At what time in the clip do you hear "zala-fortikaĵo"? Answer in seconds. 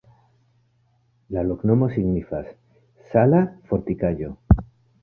3.13-4.35